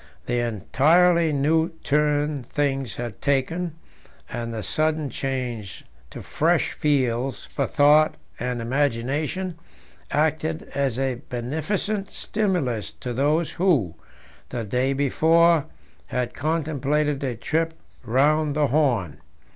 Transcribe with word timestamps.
The 0.25 0.39
entirely 0.39 1.31
new 1.31 1.69
turn 1.83 2.41
things 2.43 2.95
had 2.95 3.21
taken, 3.21 3.75
and 4.31 4.51
the 4.51 4.63
sudden 4.63 5.11
change 5.11 5.83
to 6.09 6.23
fresh 6.23 6.71
fields 6.71 7.45
for 7.45 7.67
thought 7.67 8.15
and 8.39 8.63
imagination, 8.63 9.59
acted 10.09 10.63
as 10.73 10.97
a 10.97 11.21
beneficent 11.29 12.09
stimulus 12.09 12.89
to 12.93 13.13
those 13.13 13.51
who, 13.51 13.93
the 14.49 14.63
day 14.63 14.93
before, 14.93 15.65
had 16.07 16.33
contemplated 16.33 17.23
a 17.23 17.35
trip 17.35 17.75
round 18.03 18.55
the 18.55 18.65
Horn. 18.65 19.21